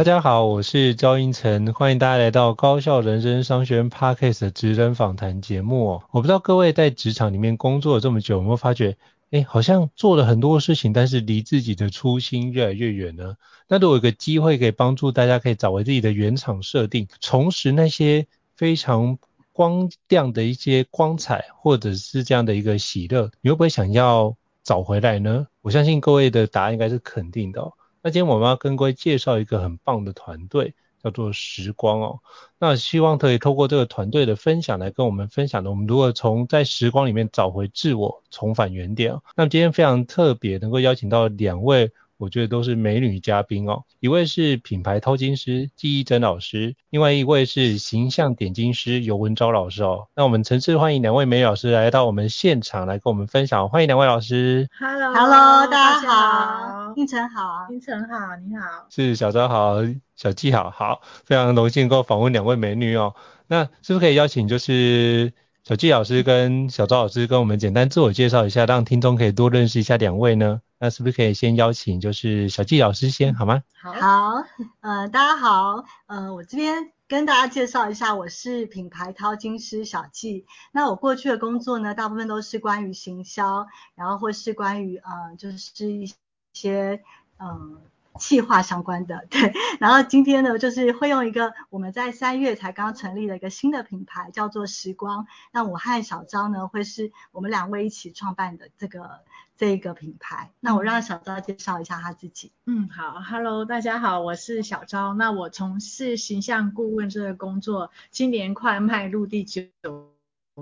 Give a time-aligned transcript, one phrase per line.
[0.00, 6.00] 大家好，我是赵英成，欢迎大家来到高效人生商学院 Podcast 的职人访谈节目。
[6.10, 8.96] 我不知道各位在职场里面工作了这么久，有没有发觉，
[9.30, 13.36] 哎，好像做了很多事情，但是离自己的初心越来越远呢？
[13.68, 19.18] 那如果有个机会可以帮助大家，可以找回自己的原厂设定，重拾那些非常
[19.52, 25.46] 光亮的一些光彩，或者是这样的一个喜乐，你会不会想要找回来呢？
[25.60, 27.70] 我相信各位的答案应该是肯定的。
[28.02, 32.20] 那今天我们要跟各位介绍一个很棒的团队，叫做时光哦。
[32.58, 39.18] 那希望可以透过这个团队的分享来跟我们分享的，我们如何从在时光里面找回自我，重返原点。
[39.36, 41.92] 那么今天非常特别，能够邀请到两位。
[42.20, 50.06] 我觉得都是美女嘉宾哦，一位是品牌偷金师纪忆珍老师，另外一位是形象点金师尤文昭老师哦。
[50.14, 54.68] 那我们诚挚欢迎两位美女老师来到我们现场来跟我们分享，欢迎两位老师。
[54.78, 59.76] Hello，Hello，大家好，胤丞好，胤丞好，你好，是小昭好，
[60.14, 63.14] 小纪好，好，非常荣幸能够访问两位美女哦。
[63.46, 65.32] 那是不是可以邀请就是？
[65.70, 70.60] 小纪老师跟小昭老师跟我们简单自我介绍一下，让听众可以多认识一下两位呢？
[70.80, 73.62] 那是不是可以先邀请就是小纪老师先好吗？
[73.80, 74.44] 好，好，
[74.80, 80.44] 呃，大家好，呃，我这边跟大家介绍一下，我是品牌淘金师小纪。
[80.72, 86.12] 那我过去的工作呢，大部分都是关于行销，然后或是关于呃，就是一
[86.52, 87.00] 些
[87.38, 87.46] 嗯。
[87.46, 87.80] 呃
[88.18, 95.26] 企划相关的， 对，然后今天呢，就是会用一个我们在三月才刚成立的一个新的品牌，叫做时光。
[95.52, 99.20] 那我和小昭呢，会是我们两位一起创办的这个
[99.56, 100.50] 这个品牌。
[100.60, 102.52] 那我让小昭介绍一下他自己。
[102.66, 105.14] 嗯，好，Hello，大家好，我是小昭。
[105.14, 109.62] 那我从事形象顾问这个工作，今年快迈入第九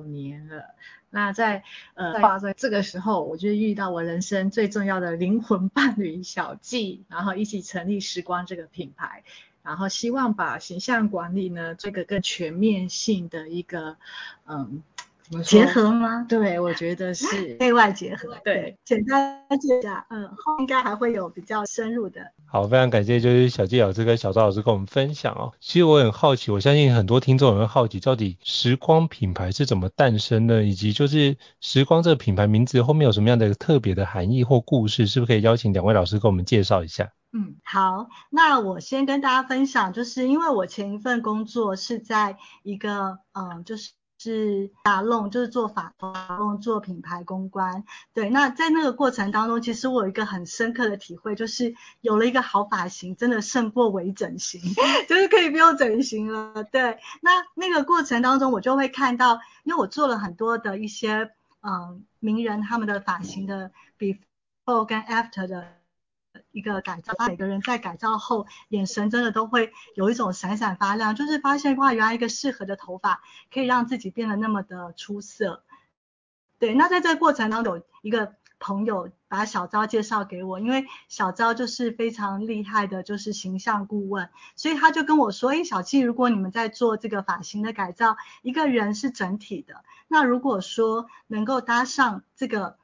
[0.06, 0.74] 年了。
[1.10, 1.62] 那在
[1.94, 9.24] 呃在这个时候，我就遇到我人生最重要的灵魂伴侣小纪，然后一起成立时光这个品牌，
[9.62, 13.96] 然后希望把形象管理呢这个更全面性的一个
[14.46, 14.82] 嗯。
[15.44, 16.24] 结合吗？
[16.28, 17.26] 对，我觉得是
[17.60, 18.36] 内外结合。
[18.44, 22.20] 对，简单介绍，嗯，后面应该还会有比较深入的。
[22.46, 25.52] 好，非常感谢，就是小纪老师跟小赵老师跟我们分享哦。
[25.60, 37.12] 其实我很好奇，我相信很多听众也会好奇，到底时光品牌是怎么诞生的，以及就是时光这个品牌名字后面有什么样的特别的含义或故事，是不是可以邀请两位老师跟我们介绍一下？
[37.32, 43.90] 嗯，好，那我先跟大家分享，就是因为我前一份工作是在一个，嗯，就是。
[44.18, 47.84] 是沙龙，就是做法沙龙，做品牌公关。
[48.12, 54.60] 对，那在那个过程当中，其实我有一个很深刻的体会，就是有了一个好发型，真的胜过微整形，
[55.08, 56.64] 就是可以不用整形了。
[56.64, 61.30] 对，那那个过程当中，我就会看到，因为我做了很多的一些
[61.62, 65.77] 嗯名人他们的发型的 before 跟 after 的。
[66.50, 73.22] 一个改造，每个人在改造后，眼神真的都会有一种闪闪发亮，就是发现哇，原来一个适合的头发
[73.52, 75.62] 可以让自己变得那么的出色。
[76.58, 92.76] 对，那在这个过程当中，有一个朋友把小昭介绍给我，因为小昭就是非常厉害的，就是形象顾问，所以他就跟我说，哎，小纪，如果你们在做这个发型的改造，一个人是整体的，那如果说能够搭上这个。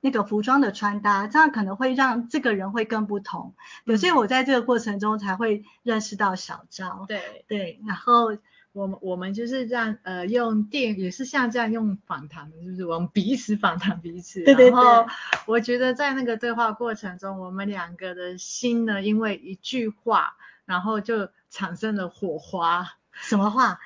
[0.00, 3.54] 那个服装的穿搭，这样可能会让这个人会更不同。
[3.84, 7.04] 有些、嗯、我在这个过程中才会认识到小昭。
[7.06, 8.36] 对对，然后
[8.72, 14.42] 我们我们就是这样，呃，用电也是像这样用访谈，就是我们彼此访谈彼此。
[14.42, 14.70] 对对对。
[14.70, 15.06] 然后
[15.46, 22.88] 我觉得在那个对话过程中，我们两个的心呢，因为一句话，然后就产生了火花。
[23.12, 23.78] 什么话？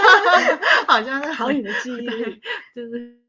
[0.86, 2.06] 好像是好你的记忆，
[2.76, 3.21] 就是。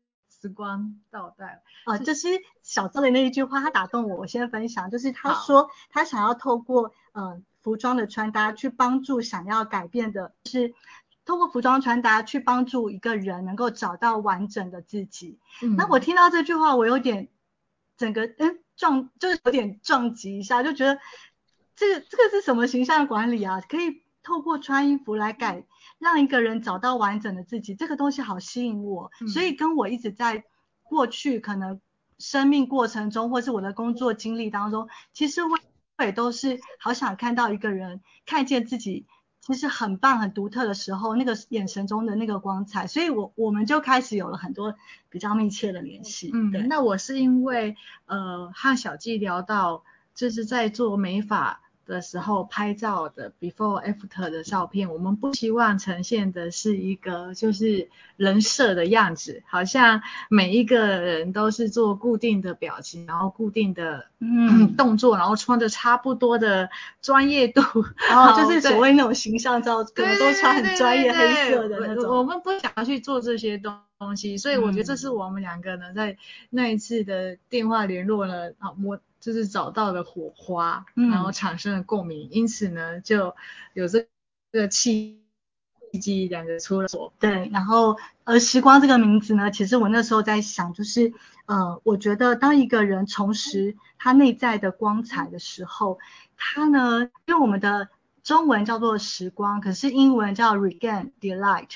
[0.44, 2.28] 时光倒带啊，就是
[2.64, 4.18] 小昭的那一句话，他打动我。
[4.18, 10.74] 我先分享，就是他说他想要透过嗯、呃、服装的穿搭去帮助想要改变的，就是
[11.24, 15.40] 透过服装穿搭去帮助一个人能够找到完整的自己。
[15.62, 17.30] 嗯，那我听到这句话，我有点
[17.96, 21.00] 整个嗯撞，就是有点撞击一下，就觉得
[21.78, 23.62] 这个这个是什么形象管理啊？
[23.62, 25.66] 可以透过穿衣服来改。
[26.00, 30.44] 让一个人找到完整的自己，这个东西好吸引我，嗯、所以跟我一直在
[30.82, 31.80] 过去可能
[32.18, 35.58] 生命过程中，或是我的工作经历当中，其实我
[36.04, 39.06] 也都是好想看到一个人看见自己
[39.40, 44.76] 其实很棒、很独特的时候，那个眼神中的那个光彩，所以我我们就开始有了很多
[45.10, 46.32] 比较密切的联系。
[46.34, 46.64] 嗯，对。
[46.64, 47.78] 那我是因为
[48.08, 51.62] 呃和小纪聊到，就是在做美发。
[51.86, 66.70] 的时候拍照的 before after 的照片，我们不希望呈现的是一个就是人设的样子，好像每一个人都是做固定的表情，然后固定的嗯 动作，然后穿着差不多的
[67.02, 67.62] 专业度，
[68.10, 72.16] 然后就是所谓那种形象照，可能都穿很专业黑色的那种。
[72.18, 76.18] 我们不想要去做这些东东西，所以我觉得这是我们两个呢在
[76.50, 79.00] 那一次的电话联络了啊我。
[79.24, 83.34] 就是找到了火花，嗯、然后产生了共鸣，因此呢，就
[83.74, 84.06] 有这
[84.52, 85.24] 个契
[86.02, 87.14] 机，两个出了所。
[87.20, 91.14] 对，然后而时光这个名字呢，其实我那时候在想，就是
[91.46, 96.00] 呃，我觉得当一个人重拾他内在的光彩的时候，
[96.36, 97.88] 他呢，因为我们的
[98.24, 101.70] 中文叫做时光，可是英文叫 regain delight，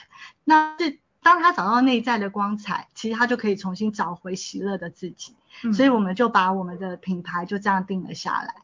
[0.43, 5.33] 那是当他找到内在的光彩，其实他就可以重新找回喜乐的自己。
[5.75, 8.55] 所以我们就把我们的品牌就这样定了下来。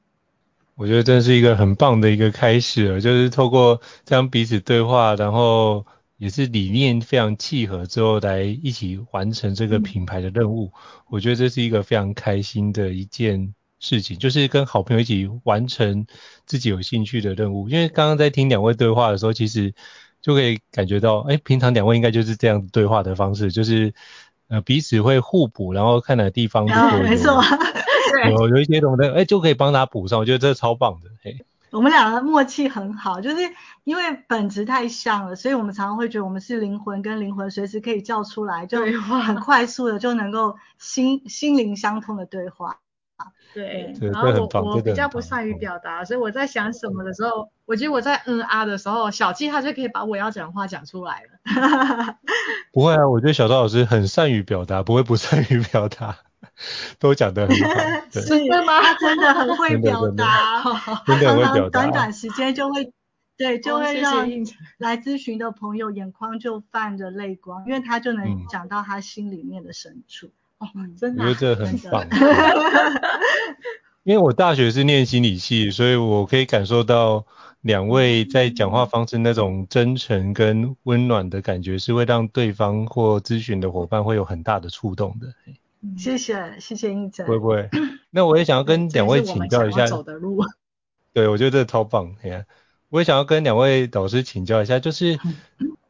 [0.75, 10.71] 我觉得真是一个很棒的一个开始了，就是透过这样彼此对话，然后也是理念非常契合之后，来一起完成这个品牌的任务。
[10.74, 16.07] 嗯、我觉得这是一个非常开心的一件事情，就是跟好朋友一起完成
[16.45, 17.68] 自己有兴趣的任务。
[17.68, 19.74] 因为刚刚在听两位对话的时候，其实
[20.23, 23.93] 就可以感觉到，哎，平常两位应该就是这样对话的方式，就是。
[24.49, 26.65] 呃，彼此会互补，然后看哪个地方
[27.01, 27.41] 没错，
[28.29, 30.19] 有 有一些懂得，哎，就可以帮他补上。
[30.19, 31.43] 我觉得这超棒的，嘿。
[31.71, 33.37] 我们两个默契很好，就是
[33.83, 42.77] 因为本质太像了，所以我们常常会觉得我们是灵魂跟灵魂随时可以叫出来，就很快速的就能够心心灵相通的对话。
[43.53, 52.17] 对，然后我我比较不善于表达，所以我在想什么的时候，我觉得我在嗯啊的时候，小纪他就可以把我要讲的话讲出来了。
[52.73, 56.17] 不会啊，我觉得小赵老师很善于表达，不会不善于表达，
[56.97, 57.73] 都讲得很好。
[58.09, 58.81] 真的 吗？
[58.81, 60.63] 他真的很会表达，
[61.05, 62.91] 真的很会表达，短短时间就会，
[63.37, 64.27] 对，就会让
[64.79, 70.27] 来咨询的朋友眼眶就泛着泪光，因为他就能讲到他心里面的深处。
[70.27, 70.31] 嗯，
[71.00, 72.07] 真的，我觉得这很棒。
[74.04, 77.25] 因为我大学是念心理系，所以我可以感受到
[77.62, 85.27] 两位在讲话方式那种真诚跟温暖的感觉，是会让对方或咨询的伙伴会有很大的触动的。
[85.98, 87.25] 谢谢，谢谢应成。
[87.25, 87.69] 会不会？
[88.09, 89.86] 那我也想要跟两位请教一下。
[89.86, 90.44] 走的路。
[91.13, 92.13] 对，我觉得这超棒。
[92.89, 95.18] 我也想要跟两位导师请教一下，就是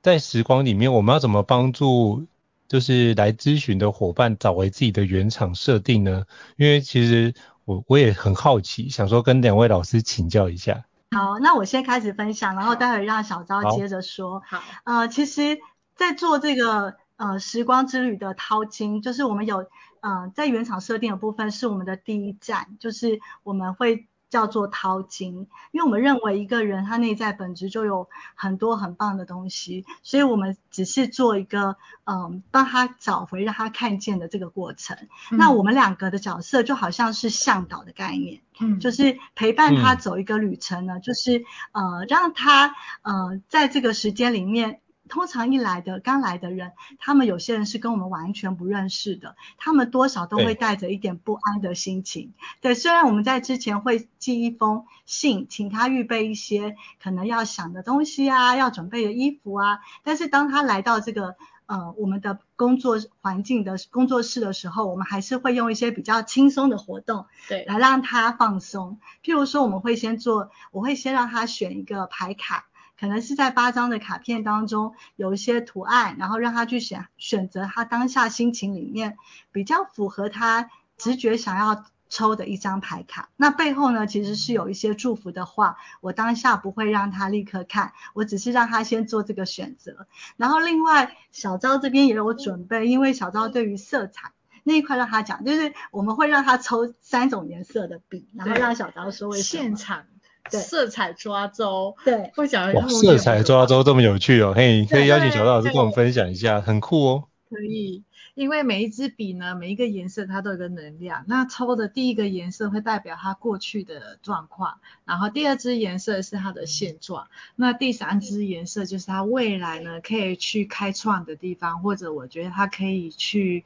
[0.04, 2.28] 在时光里面，我们要怎么帮助？
[2.74, 6.26] 就是来咨询的伙伴找回自己的原厂设定呢？
[6.58, 7.32] 因为其实
[7.66, 10.84] 我我也很好奇，想说跟两位老师请教一下。
[11.12, 14.42] 好，那我先开始分享，然后待会让小昭接着说。
[14.48, 15.60] 好，呃，其实，
[15.96, 19.68] 在做这个呃时光之旅的淘金，就是我们有
[20.00, 24.08] 呃在原厂设定的部分是我们的第一站，就是我们会。
[24.34, 31.76] 叫做淘金，因为我们认为一个人他内在本质就有很多很棒的东西，所以我们只是做一个
[32.06, 34.98] 嗯帮他找回让他看见的这个过程。
[35.32, 44.80] 嗯、那我们两个的角色就好像是向导的概念，嗯，就是陪伴他走一个旅程呢，嗯、就是呃让他呃在这个时间里面。
[45.14, 52.34] 通常一来的刚来的人，他们有些人是跟我们完全不认识的，他们多少都会带着一点不安的心情。
[52.62, 61.36] 对，对，虽然我们在之前会寄一封信，请他预备一些可能要想的东西啊，要准备的衣服啊，但是当他来到这个
[61.68, 68.98] 呃我们的工作环境的工作室的时候，我们还是会用一些比较轻松的活动，对，来让他放松。
[69.24, 72.66] 譬如说，我们会先做，我会先让他选一个牌卡。
[73.04, 79.18] 可能是在八张的卡片当中有一些图案，然后让他去选选择他当下心情里面
[79.52, 83.28] 比较符合他直觉想要抽的一张牌卡。
[83.36, 90.08] 那背后呢，其实是有一些祝福的话，我当下不会让他立刻看，我只是让他先做这个选择。
[90.38, 94.32] 然后另外小昭这边也有准备，因为小昭对于色彩
[94.64, 100.06] 那一块让他讲，就是我们会让他抽三种颜色的笔，然后让小昭说为现场。
[100.52, 107.24] 对色彩抓周，对，会讲哇，色彩抓周这么有趣哦，嘿，可以邀请小赵老师跟我们分享一下，很酷哦。
[107.50, 111.24] 可以，因为每一支笔呢，每一个颜色它都有个能量。
[111.28, 123.64] 那抽的第一个颜色会代表它过去的状况，然后第二支颜色是它的现状，那第三支颜色就是它未来呢可以去开创的地方，或者我觉得它可以去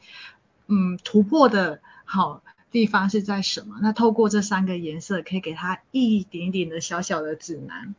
[0.68, 2.44] 嗯突破的好。
[2.72, 3.78] 地方是在什么？
[3.82, 7.96] 那透过这三个颜色，可以给他一点点的小小的指南。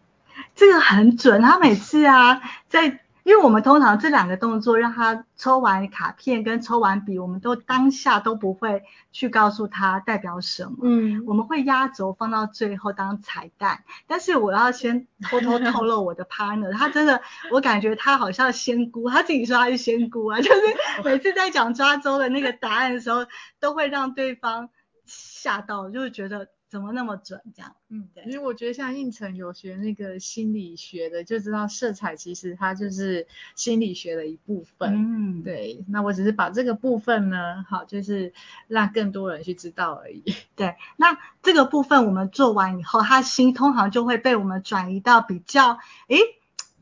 [0.54, 3.00] 这个很准，他每次啊在。
[3.28, 8.82] 因为我们通常这两个动作，让他抽完卡片跟抽完笔，我们都当下都不会
[9.12, 10.78] 去告诉他代表什么。
[10.80, 13.84] 嗯，我们会压轴放到最后当彩蛋。
[14.06, 17.20] 但是我要先偷偷透露我的 partner，他真的，
[17.52, 20.60] 我感觉他好像仙姑，他自己说他是仙姑啊， 就是
[21.04, 23.26] 每次在讲抓周的那个答案的时候，
[23.60, 24.70] 都会让对方
[25.04, 26.48] 吓到，就是觉得。
[26.68, 27.40] 怎么那么准？
[27.54, 35.38] 这样，嗯，对，因为我觉得像胤丞有学那个心理学的，就知道色彩其实它就是心理学的一部分。
[35.38, 35.84] 嗯，对。
[35.88, 38.32] 那我只是把这个部分呢，好，就是
[38.66, 40.22] 让更多人去知道而已。
[40.54, 46.18] 对，那这个部分我们做完以后，他心通常就会被我们转移到比较，诶，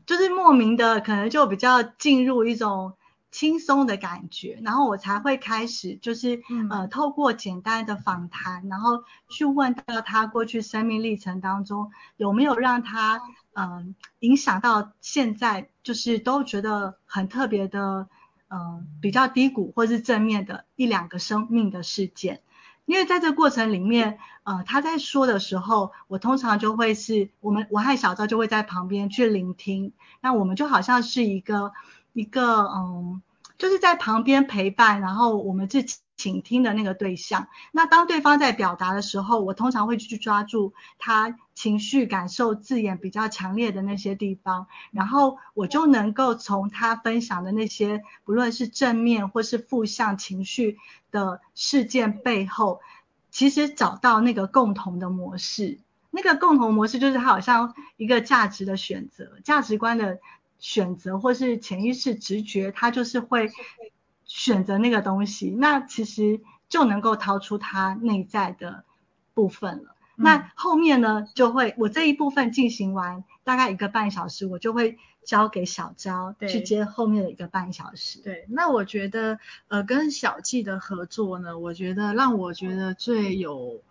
[0.05, 2.93] 就是莫名的，可能就比较进入一种。
[3.37, 13.21] 轻松的感觉，然后我才会开始，就是、嗯、呃，透过简单的访谈，然后去问到他过去生命历程当中有没有让他
[13.53, 13.85] 嗯、呃、
[14.21, 18.07] 影响到现在，就是都觉得很特别的，
[18.47, 22.41] 嗯、呃，比较低谷或是正面的一两个生命的事件。
[22.85, 31.71] 因为在这个过程里面，呃，他在说的时候，我通常就会是我们我和小赵就会在旁边去聆听，那我们就好像是一个。
[32.13, 33.21] 一个嗯，
[33.57, 35.83] 就是在旁边陪伴，然后我们是
[36.15, 37.47] 倾听的那个对象。
[37.71, 50.77] 那当对方在表达的时候，我通常会去抓住他情绪感受字眼比较强烈的那些地方，然后我就能够从他分享的那些，不论是正面或是负向情绪
[51.11, 52.81] 的事件背后，
[53.29, 55.79] 其实找到那个共同的模式。
[56.09, 60.19] 那个共同模式就是他好像一个价值的选择，价值观的。
[60.59, 63.51] 选择或是潜意识直觉，他就是会
[64.25, 68.83] 选择那个东西，那其实就能够掏出他内在的
[69.33, 69.95] 部分了。
[70.17, 78.19] 嗯、那后面呢，就会我这一部分进行完大概一个半小时，我就会交给小昭去接后面的一个半小时。
[78.21, 83.81] 对，那我觉得呃跟小纪的合作呢，我觉得让我觉得最有。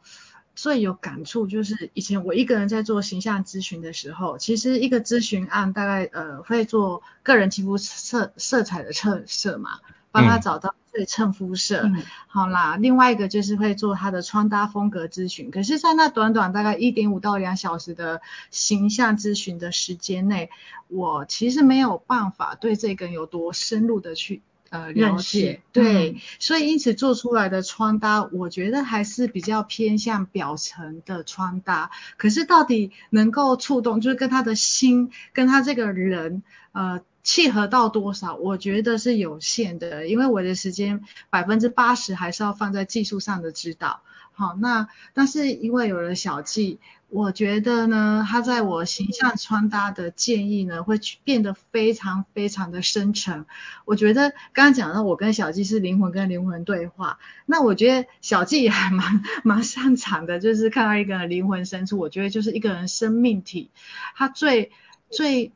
[0.56, 11.82] 最有感触就是以前我一个人在做形象咨询的时候，其实一个咨询案大概呃会做个人肌肤色色彩的测色嘛，帮他找到最衬肤色。
[11.82, 15.50] 嗯、好啦，另外一个就是会做他的穿搭风格咨询。
[15.50, 20.48] 可是，在那短短大概一点五到两小时的形象咨询的时间内，
[20.88, 24.40] 我其实没有办法对这个人有多深入的去。
[24.70, 31.90] 呃，了解，对，嗯、所以因此做出来的穿搭，我觉得还是比较偏向表层的穿搭。
[32.16, 36.42] 可是到底能够触动，就是跟他的心，跟他这个人，
[36.72, 44.00] 呃，契合到多少，我觉得是有限的，因为我的时间百分之八十还是要放在技术上的指导。
[44.30, 46.78] 好，那但是因为有了小纪，
[47.08, 53.44] 我觉得呢，他在我形象穿搭的建议呢，会变得非常非常的深沉。
[53.86, 63.70] 我觉得刚刚讲到我跟小纪是灵魂跟灵魂对话，那我觉得小纪也还蛮蛮擅长的，就是看到一个人灵魂深处，我觉得就是一个人生命体，
[64.14, 64.70] 他最
[65.10, 65.50] 最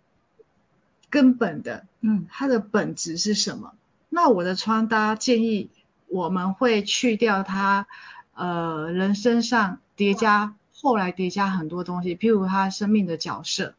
[1.11, 3.75] 根本的，嗯，它的本质是什么？
[4.09, 5.69] 那我的穿搭建议，
[6.09, 7.87] 我们会去掉他。
[8.33, 13.75] 呃，人身上叠加，后来叠加很多东西，譬如他生命的角色，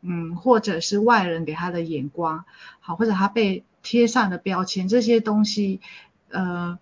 [0.00, 2.44] 嗯，或者是外人给他的眼光，
[2.78, 5.80] 好，或者他被贴上的标签，这些东西，
[6.30, 6.78] 呃，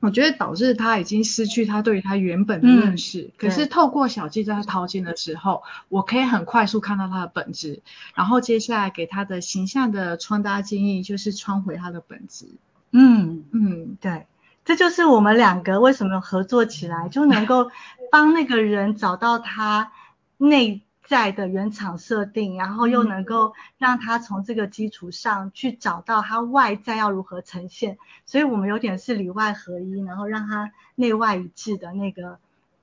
[0.00, 3.22] 我觉得导致他已经失去他对于他原本的认识。
[3.22, 7.82] 嗯、可是透过小纪在他掏金的时候，我可以很快速看到他的本质，
[8.14, 12.46] 然后接下来给他的形象的穿搭建议就是穿回他的本质。
[12.92, 14.26] 嗯嗯，对。
[14.64, 17.70] 这就是我们两个为什么合作起来，就能够
[18.12, 19.92] 帮那个人找到他
[20.36, 27.96] 内在的原厂设定，然后又能够让他从这个基础上去找到他外在要如何呈现。
[28.26, 32.38] 所以我们有点是里外合一，然后让他内外一致的那个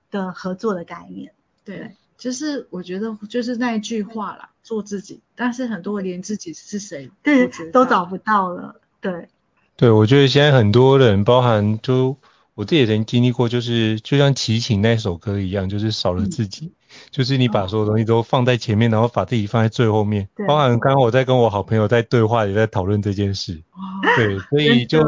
[0.09, 1.31] 的合作的概念。
[1.63, 5.21] 对，就是我觉得就是那一句话啦，做自己。
[5.35, 9.29] 但是很多连自己是谁对都找不到了，对。
[9.77, 12.17] 对，我觉得现在很多人，包含就
[12.53, 16.71] 我自己也曾经历过，就是就像齐秦那首歌一样，就是少了自己，嗯、
[17.11, 20.27] 就是你把所有东西都放在前面，然后把自己放在最后面。
[20.35, 23.61] 对包含刚刚我在跟我好朋友在对话，也在讨论这件事。
[23.71, 23.79] 哦、
[24.15, 25.03] 对，所以就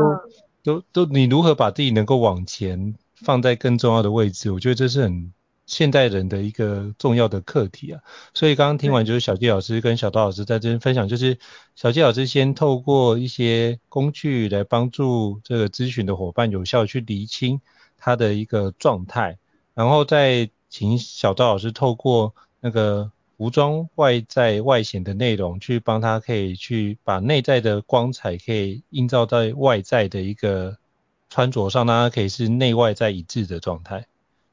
[0.63, 5.33] 都都你如何把自己能够往前放在更重要的位置，我觉得这是很。
[5.67, 7.99] 现代人的一个重要的课题啊，
[8.33, 11.37] 所以刚刚听完就是小纪老师跟小刀老师在这边分享，就是
[11.75, 17.59] 小纪老师先透过一些工具来帮助这个咨询的伙伴有效去厘清
[17.97, 19.39] 他的一个状态，
[19.73, 30.77] 然后再请小刀老师透过那个服装外在外显的内容，去帮他可以去把内在的光彩可以映照在外在的一个
[31.29, 34.05] 穿着上，让他可以是内外在一致的状态。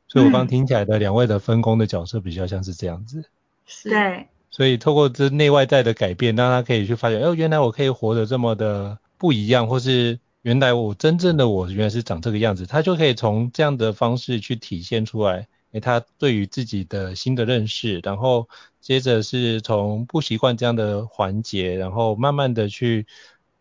[0.07, 3.25] 所以我刚听起来的两位的分工的角色比较像是这样子。
[3.67, 3.91] 是。
[3.91, 4.27] 对。
[4.51, 18.49] 所以透过这内外在的改变，让他可以去发现，哦，原来我可以活得这么的不一样，或是原来我真正的我原来是长这个样子，他就可以从这样的方式去体现出来，诶，他对于自己的新的认识，然后
[18.81, 23.07] 接着是从不习惯这样的环节，然后慢慢的去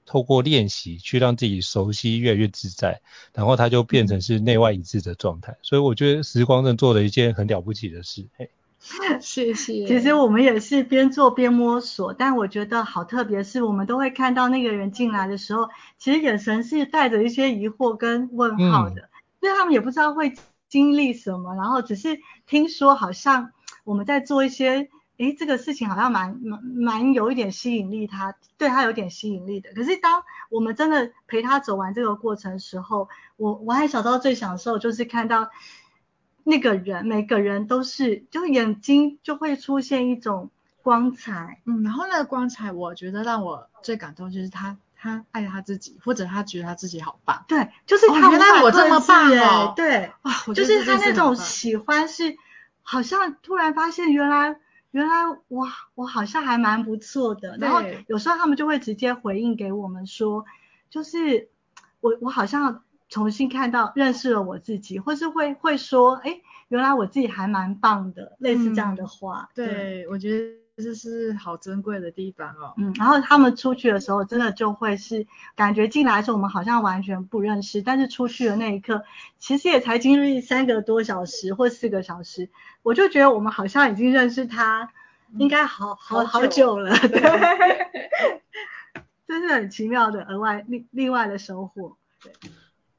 [0.05, 3.01] 透过练习去让自己熟悉，越来越自在，
[3.34, 5.58] 然后他就变成是内外一致的状态。
[5.63, 8.50] 所以我觉得时光正做了一件很了不起的事，嘿。
[9.22, 9.88] 谢谢。
[9.88, 19.10] 其实我们也是边做边摸索，但我觉得好特别，是我们都会看到那个人进来的时候，其实眼神是带着一些疑惑跟问号的，
[19.41, 20.34] 因为他们也不知道会
[20.74, 23.51] 经历什么，然后只是听说好像
[23.84, 29.72] 我们在做一些，诶，这个事情好像蛮蛮蛮有一点吸引力，他对他有点吸引力的。
[29.74, 35.51] 可是当我们真的陪他走完这个过程时候，我我还小时候最享受就是看到。
[36.46, 40.51] 那个人，每个人都是，就眼睛就会出现一种
[40.82, 52.38] 光彩，嗯，然后那个光彩，我觉得让我最感动就是他，他爱他自己，或者他觉得他自己好棒，对，就是他、哦、原来我这么棒哦，对，啊，就是他那种喜欢是，
[52.81, 54.55] 好像突然发现原来
[54.91, 60.45] 原来我，我好像还蛮不错的，然后有时候他们就会直接回应给我们说，
[60.89, 61.50] 就是
[62.00, 62.81] 我我好像。
[63.10, 69.50] 重新看到、认识了我自己，或是会会说，哎，原来我自己还蛮棒的，类似这样的话。
[69.50, 72.74] 嗯、对，对，我觉得这是好珍贵的地方哦。
[72.77, 79.03] 嗯，然后他们出去的时候，真的就会是感觉进来的时候我们好像完全不认识，但是出去的那一刻，
[79.38, 82.50] 其实也才经历三个多小时或四个小时，
[82.82, 84.92] 我就觉得我们好像已经认识他，
[85.38, 86.98] 应该好、嗯、好好久，了。
[86.98, 87.22] 对
[89.27, 91.98] 真是很奇妙的额外另另外的收获。
[92.22, 92.32] 对。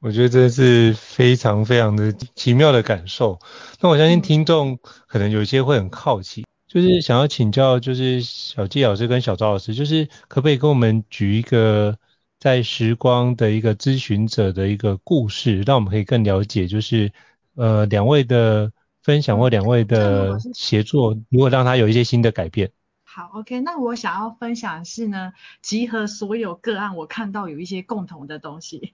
[0.01, 3.39] 我觉得这是非常非常的奇妙的感受。
[3.81, 6.44] 那我相信听众可能有一些会很好奇，
[6.75, 11.97] 就是想要请教，就是小纪老师跟小赵老师，就是可不可以跟我们举一个
[12.37, 17.13] 在时光的一个咨询者的一个故事，让我们可以更了解，就是
[17.53, 22.69] 呃两位的分享或两位的协作，如果让他有一些新的改变。
[23.05, 28.91] 好，OK，那我想要分享的是呢，集合所有个案，我看到有一些共同的东西。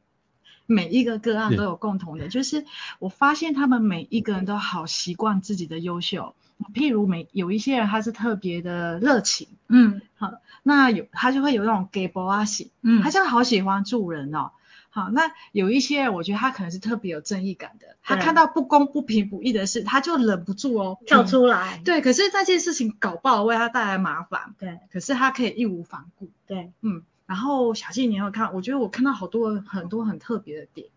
[0.68, 2.64] 每一个个案都有共同的，就是
[3.00, 6.36] 我发现他们每一个人都好习惯自己的优秀。
[6.74, 14.52] 譬如每有一些人他是特别的热情，嗯，好，那有他就会有那种给博阿喜，嗯，他真的好喜欢助人哦。
[14.90, 21.78] 好，那有一些人我觉得他可能是特别有正义感的，他看到不公不平不义的事，他就忍不住哦跳出来。
[21.78, 27.04] 嗯，对，可是那件事情搞不好为他带来麻烦，对，可是他可以义无反顾，对，嗯。
[27.28, 28.54] 然后小静，你有看？
[28.54, 30.90] 我觉得我看到好多很多很特别的点，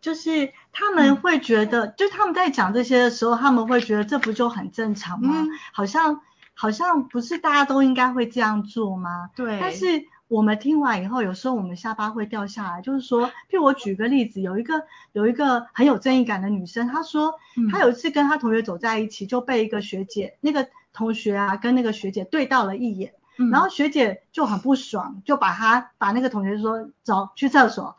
[0.00, 5.42] 就是他们会觉得，嗯、就他们在讲这些的时候，他们会觉得这不就很正常吗？
[5.42, 6.20] 嗯、好像
[6.54, 9.30] 好像不是大家都应该会这样做吗？
[9.36, 9.58] 对。
[9.60, 14.82] 但是我们听完以后，有时候我们下巴会掉下来，就是说，譬如我举个例子，有一个
[15.12, 17.34] 有一个很有正义感的女生，她说，
[17.70, 23.14] 她有一次跟她同学走在一起，就被一个学姐，那个同学啊，跟那个学姐对到了一眼。
[23.50, 27.96] 然后学姐就很不爽，就把他把那个同学说走去厕所。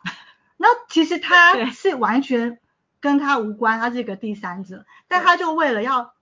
[0.62, 2.60] 那其实他 是完全
[3.00, 6.14] 跟他无关，他是一个第三者，但他就为了要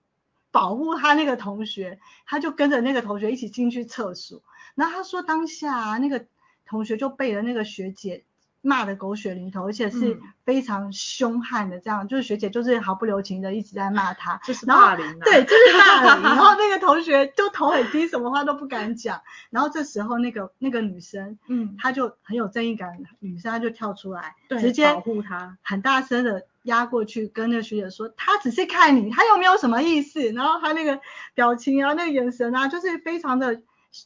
[0.49, 4.41] 保护他那个同学，他就跟着那个同学一起进去厕所。
[4.73, 6.25] 然后他说当下啊，那个
[6.65, 8.23] 同学就背了那个学姐。
[8.63, 16.23] 骂的狗血淋头，而且是非常凶悍的，这样、嗯、就是学姐就是毫不留情的一直在骂他，就是霸凌、啊，对，就是霸凌。
[16.23, 19.21] 然后那个同学就头很低，什么话都不敢讲。
[19.49, 30.31] 然后这时候那个那个女生，嗯，她就很有正义感，女生她就跳出来，对，直接保护她，很大声的压过去跟那个学姐说，她只是看你，她又没有什么意思？
[30.33, 30.99] 然后她那个
[31.33, 33.63] 表情啊，那个眼神啊，就是非常的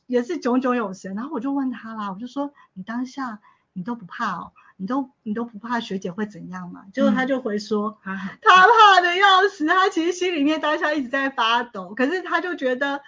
[0.08, 1.14] 也是炯炯有神。
[1.14, 3.40] 然后我就问她啦，我就说你当下。
[3.78, 4.54] 你都不怕哦？
[4.78, 6.86] 你都你都不怕学姐会怎样嘛？
[6.94, 13.02] 结果他就回说，嗯、他怕的要死，他其实心里面当下一直在发抖，可是他就觉得，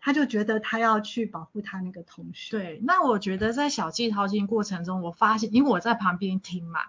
[0.00, 2.50] 他就觉得他要去保护他那个同学。
[2.50, 6.80] 对，那我觉得在小计淘金过程中，我发现，因为我在旁边听嘛，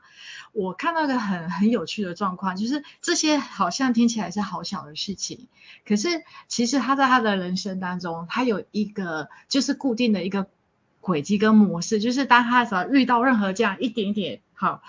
[0.52, 5.48] 我看到一个很很有趣的状况，就是这些好像听起来是好小的事情，
[5.86, 10.48] 可是其实他在他的人生当中，他有一个就是固定的一个。
[11.04, 14.82] 轨迹跟模式，就是当他只要遇到任何这样一点点好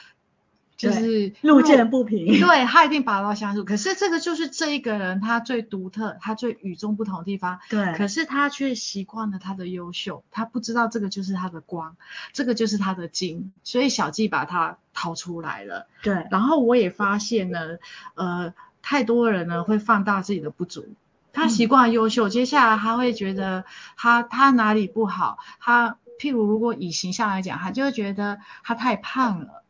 [0.77, 3.65] 就是路见不平，对，他一定拔刀相助。
[3.65, 7.61] 可是这个就是这一个人他最独特，他最与众不同的地方。
[7.71, 11.97] 对，可是他却习惯了他的优秀，他不知道这个就是他的光，
[12.33, 15.87] 这个就是他的金，所以小季把他掏出来了。
[16.03, 17.79] 对，然后我也发现呢，
[18.15, 20.89] 呃，太多人呢会放大自己的不足，
[21.33, 23.65] 他习惯优秀，嗯、接下来他会觉得
[23.97, 29.63] 他他哪里不好，他譬如如果以形象来讲，他就会觉得他太胖了。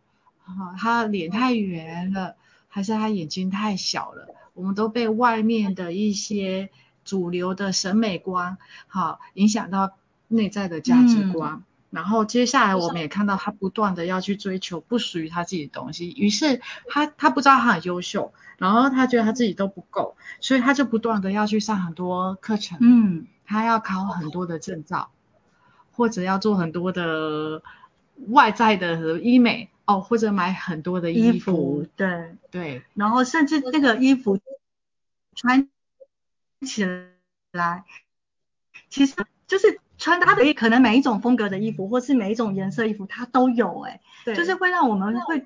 [0.44, 2.36] 啊，他脸太圆了，
[2.68, 4.28] 还是他眼睛太小了？
[4.52, 6.68] 我们都被外面的一些
[7.02, 9.92] 主流的审美观，好影响到
[10.28, 11.52] 内在的价值观。
[11.52, 25.08] 嗯、然后接下来我们也看到他不断的要去追求不属于他自己的东西，于是他他不知道他很优秀，然后他觉得他自己都不够，所以他就不断的要去上很多课程，嗯，他要考很多的证照，
[25.94, 27.62] 或者要做很多的
[28.28, 29.68] 外在的医美。
[29.86, 32.36] 哦，或者买很多的衣服，衣服对。
[32.50, 34.38] 对，然后甚至那个衣服
[35.34, 35.68] 穿
[36.62, 36.86] 起
[37.52, 37.84] 来，
[38.88, 39.14] 其实
[39.46, 45.44] 就是穿搭的，可能每一种风格的衣服，或是每一种颜色衣服，它都有哎，对，就是会让我们会，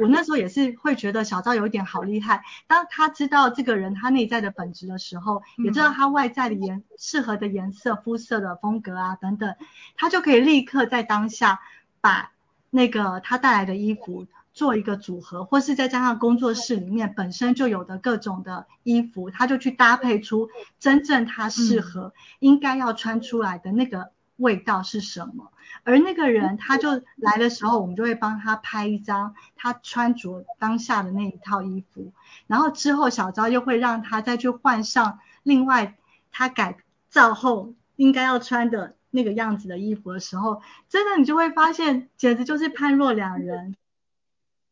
[0.00, 9.54] 我那时候也是会觉得小赵有一点好厉害，当他知道这个人他内在的本质的时候，也知道他外在的颜适合的颜色、肤色的风格啊等等，
[9.96, 11.60] 他就可以立刻在当下
[12.00, 12.32] 把。
[12.68, 25.52] 那个他带来的衣服做一个组合，或是再加上工作室里面本身就有的各种的衣服，他就去搭配出真正他适合、应该要穿出来的那个味道是什么。
[25.82, 32.12] 而那个人他就来的时候，我们就会帮他拍一张他穿着当下的那一套衣服，
[32.46, 35.96] 然后之后小昭又会让他再去换上另外
[36.30, 38.94] 他改造后应该要穿的。
[39.10, 43.74] 那个样子的衣服的时候，真的你就会发现，简直就是判若两人。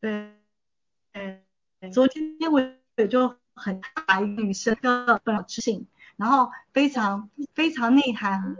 [0.00, 0.34] 对，
[1.90, 2.60] 昨天我
[2.96, 8.54] 也就很白女生的本质性，然后非常非常内涵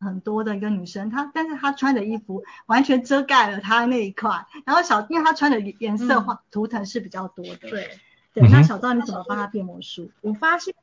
[0.00, 7.56] 很多的一个女生，她但是她穿的衣服完全遮盖了她那一块，然后小因为她穿的颜色画图腾是比较多的。
[7.56, 7.98] 对、嗯、
[8.34, 10.10] 对，那小赵你怎么帮她变魔术？
[10.20, 10.74] 我发现。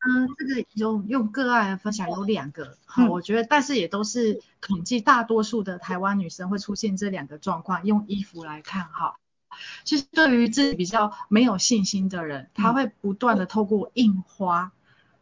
[0.00, 7.84] 嗯，这个用用个案的分享有两个，好，我觉得，但是也都是统计，大多数的台湾女生会出现这两个状况。
[7.84, 9.16] 用衣服来看，哈，
[9.82, 14.70] 其实对于自己比较没有信心的人，他会不断的透过印花，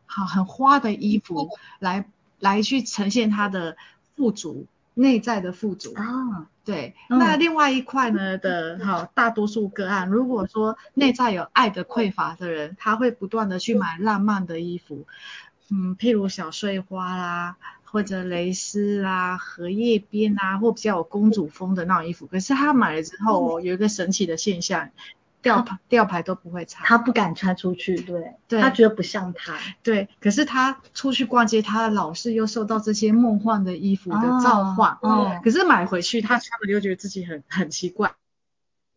[0.05, 1.48] 好，很花的衣服
[1.79, 2.07] 来
[2.38, 3.77] 来去呈现他的
[4.16, 4.66] 富足。
[4.99, 5.92] 内在的富足。
[5.92, 15.05] 啊，对，嗯、那另外一块呢的，好，大多数个案，如果说内在有爱的匮乏的人，他会不断的去买浪漫的衣服，
[15.70, 24.88] 嗯，譬如小碎花啦，或者蕾丝啦、荷叶边啊，或比较有公主风的那种衣服，可是他买了之后，有一个神奇的现象。
[25.46, 30.09] 吊牌吊牌都不会拆，他不敢穿出去，对，对他觉得不像他，对。
[30.20, 38.14] 可是他出去逛街，他老是又受到这些梦幻的衣服的召唤，哦，可是买回去他穿了又觉得自己很很奇怪，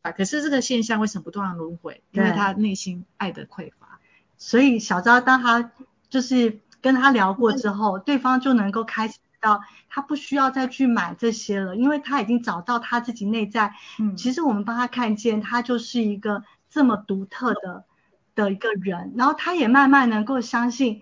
[0.02, 2.04] 啊，可是这个现象为什么不断轮回？
[2.12, 4.00] 因为他内心爱的匮乏，
[4.38, 5.72] 所以小昭当他
[6.10, 9.18] 就是跟他聊过之后，嗯、对方就能够开始。
[9.40, 13.74] 到他不需要再去买这些了，因为他已经找到他自己内在。
[14.00, 17.86] 嗯，其实我们帮他看见，他就是一个这么独特的
[18.36, 21.02] 的一个人，然后他也慢慢能够相信，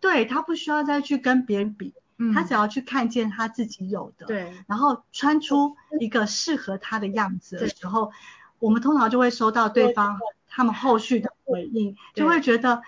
[0.00, 8.12] 对，他不需要再去跟别人比，嗯，他只要去看见他自己有的，对，然后穿出一个适合他的样子的时候，
[8.58, 12.82] 我们通常就会收到对方他们后续的回应，就会觉得。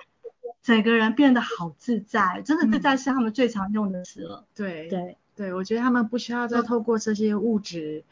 [0.64, 4.46] 整个人变得好自在，真的自在是他们最常用的词了。
[4.54, 8.02] 对对对，我觉得他们不需要再透过这些物质，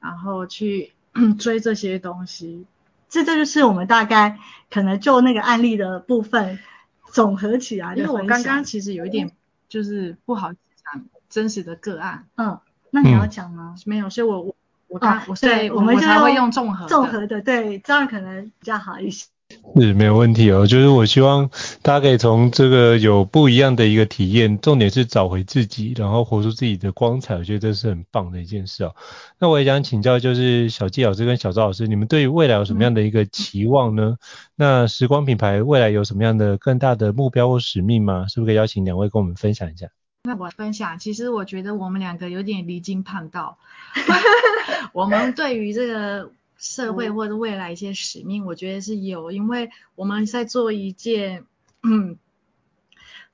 [0.00, 0.92] 嗯、然后去
[1.40, 2.66] 追这些东西。
[3.08, 4.38] 这这就是我们大概
[4.70, 6.58] 可能就那个案例的部分
[7.10, 8.02] 总合起来的。
[8.02, 9.32] 因为我刚刚其实有一点
[9.70, 12.26] 就是不好讲真实的个案。
[12.36, 13.74] 嗯，那你要讲吗？
[13.86, 14.54] 没有，所以我我
[14.88, 19.28] 我刚、哦、我对我们才会用综合综合的，对，这样可能比较好一些。
[19.80, 21.48] 是没有问题哦，就是我希望
[21.80, 28.94] 大家可以从这个有不一样的一个体验，重点是找回自己，然后活出自己的光彩，我觉得这是很棒的一件事哦。
[29.38, 34.16] 那我也想请教，就是小纪老师跟小赵老师，你们对于未来有什么样的一个期望呢？
[34.56, 38.26] 那时光品牌未来有什么样的更大的目标或使命吗？
[38.28, 39.86] 是不是可以邀请两位跟我们分享一下？
[40.24, 43.56] 那我分享，其实我觉得我们两个有点离经叛道，
[44.92, 46.30] 我们对于这个。
[46.62, 51.44] 社会或者未来一些使命，我觉得是有，因为我们在做一件，
[51.82, 52.16] 嗯，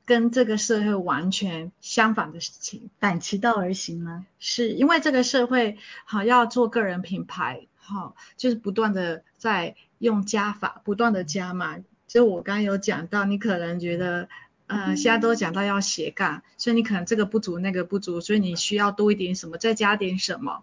[0.07, 4.25] 跟这个社会完全相反的事情，反其道而行吗？
[4.39, 11.77] 是因为这个社会好要做个人品牌，好，就是不断的在用加法，不断的加嘛。
[12.07, 14.31] 就我刚刚有讲到，你可能觉得，
[14.69, 20.63] 呃，现在都讲到要斜杠，所以你可能这个不足，那个不足，所以你需要多一点什么，再加点什么，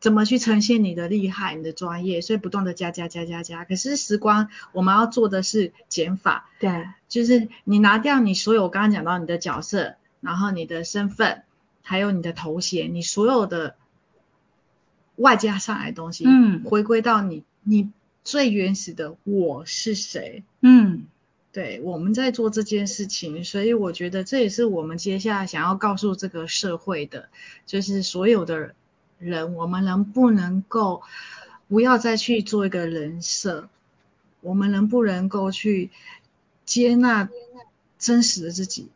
[0.00, 3.64] 怎么去呈现你的厉害，你的专业，所以不断的加加加加加。
[3.64, 11.42] 可是时光，我们要做的是减法，对，就是你拿掉你所有我刚刚讲到你的角色，然后你的身份，
[11.82, 13.76] 还有你的头衔，你所有的。
[15.16, 17.90] 外加上来的东西，嗯，回归到你，你
[18.24, 20.44] 最原始的我是谁？
[20.62, 21.02] 嗯，
[21.52, 27.28] 对，我们在做这件事情，所以我觉得这也是我们接下来想要告诉这个社会的，
[27.66, 28.74] 就是所有的
[29.20, 31.02] 人，我们能不能够
[31.68, 33.68] 不要再去做一个人设？
[34.40, 35.90] 我们能不能够去
[36.64, 37.28] 接纳
[37.98, 38.88] 真实的自己？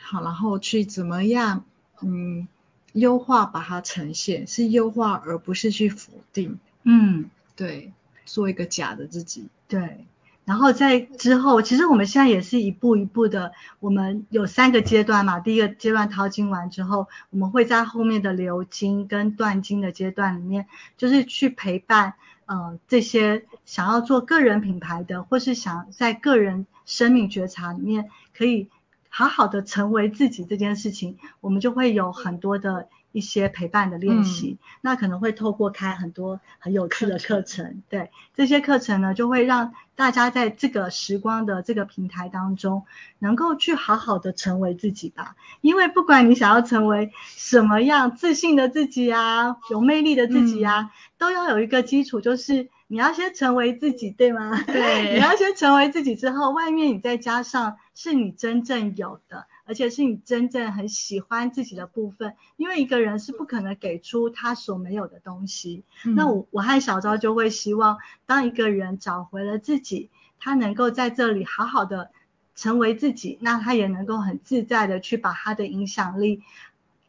[0.00, 1.64] 好，然后去怎么样？
[2.00, 2.48] 嗯。
[2.94, 6.60] 优化把它呈现，是优化而不是去否定。
[6.84, 7.92] 嗯，对，
[8.24, 9.48] 做一个假的自己。
[9.66, 10.06] 对，
[10.44, 15.40] 然后在之后，其实我们现在也是一步一步的，我们有三个阶段嘛。
[15.40, 22.14] 第一个阶段淘金完之后，我们会在后面的留金跟断金的阶段里面，就是去陪伴，
[22.46, 28.68] 呃，这些想要做个人品牌的，或是想在个人生命觉察里面可以。
[29.16, 34.58] 好好的成为自己这件事情，我们就会有很多的一些陪伴的练习。
[34.60, 42.84] 嗯、那可能会透过开很多很有趣的课程，课程对这些课程呢，就会让大家在这个时光的这个平台当中，
[43.20, 45.36] 能够去好好的成为自己吧。
[45.60, 50.90] 因为不管你想要成为什么样自信的自己啊，有魅力的自己啊，嗯、
[51.24, 52.68] 都要有一个基础，就是。
[52.86, 54.62] 你要先成为自己，对吗？
[54.62, 62.34] 对， 你要先成为自己之后，外面你再加上是你真正有的，而且是你真正很喜欢自己的部分。
[62.56, 65.82] 因为一个人是不可能给出他所没有的东西。
[66.04, 72.10] 嗯、那我我和小昭就会希望，当一个人找回了自己，他能够在这里好好的
[72.54, 76.42] 成为自己，那他也能够很自在的去把他的影响力，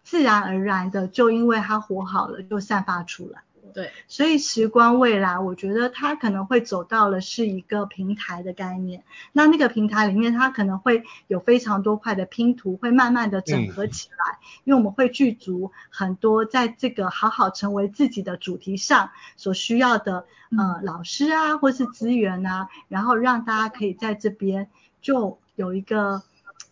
[0.03, 3.41] 自然而然的就因为他活好了，就散发出来。
[3.75, 9.03] 对，所以时光未来，我觉得它可能会走到了是一个平台的概念。
[9.33, 14.37] 那那个平台里面，它可能会有非常多块的拼图，会慢慢的整合起来。
[14.39, 20.25] 嗯、因为我们会具足很多在这个好好成为自己的主题上所需要的
[20.57, 24.69] 呃老师啊，或是资源啊，然后让大家可以在这边
[25.01, 26.23] 就有一个，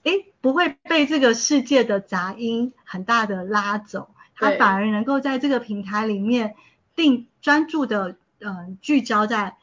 [0.03, 6.55] 诶，不会被这个世界的杂音很大的拉走，它反而能够在这个平台里面。
[6.95, 9.57] 定专注的，嗯、呃，聚焦在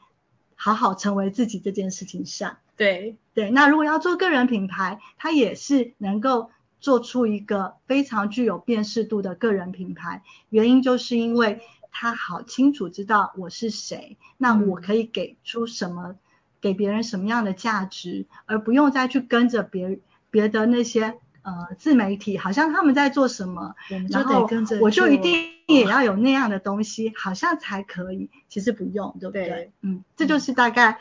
[0.55, 2.57] 好好成为自己这件事情上。
[2.77, 10.23] 对对，那如果要做个人品牌，它也是能够做出一个非常具有辨识度的个人品牌。
[10.49, 16.15] 原因就是因为他好清楚知道我是谁，那我可以给出什么，
[16.59, 21.19] 给别人什么样的价值，而不用再去跟着别别的那些。
[21.43, 23.75] 呃，自媒体好像他们在做什么，
[24.09, 24.47] 然后
[24.79, 28.29] 我就一定也要有那样的东西，好像才可以。
[28.47, 29.47] 其实不用，对不对？
[29.49, 30.99] 对嗯，这就是大概。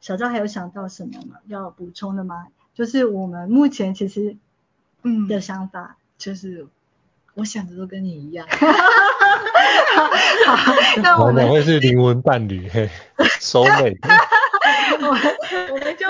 [0.00, 1.36] 小赵还有想到什么吗？
[1.46, 2.48] 要补充的吗？
[2.74, 4.36] 就是我们目前其实
[5.02, 6.66] 嗯的想法，就是
[7.32, 8.46] 我想的都跟你一样。
[10.46, 12.90] 好，那我们两位是灵魂伴侣，嘿，
[13.40, 13.98] 收尾。
[15.00, 15.20] 我们
[15.72, 16.06] 我们就。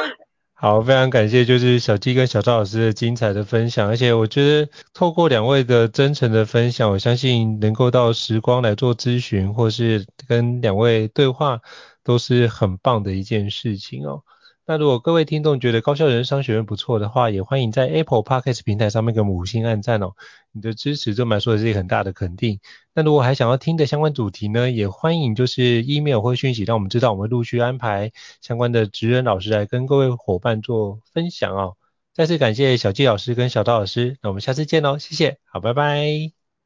[0.64, 11.60] 好，非常感谢，就是小鸡跟小赵老师的精彩的分享，而且我觉得透过两位的真诚的分享，我相信能够到时光来做咨询，或是跟两位对话，
[12.02, 14.22] 都是很棒的一件事情哦。
[14.66, 20.12] 那如果各位听众觉得高校人生商学院不错的话，也欢迎在 Apple Podcast 平台上面给我们五星按赞哦。
[20.52, 22.60] 你的支持对我们来说也是一个很大的肯定。
[22.94, 31.76] 那如果还想要听的相关主题呢，也欢迎就是 email 或讯息让我们知道，我们陆续安排相关的职人老师来跟各位伙伴做分享哦。
[32.14, 36.06] 再次感谢小鸡老师跟小刀老师，那我们下次见喽，谢谢，好，拜拜，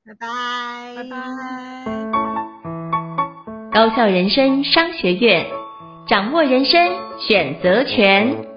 [0.04, 1.18] 拜拜，拜拜。
[3.72, 5.46] 高校人生商学院。
[6.08, 8.48] 掌握人生选择权。